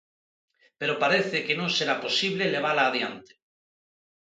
Pero 0.79 0.99
parece 1.03 1.37
que 1.45 1.57
non 1.59 1.69
será 1.77 1.95
posible 2.05 2.51
levala 2.55 2.83
adiante. 2.89 3.33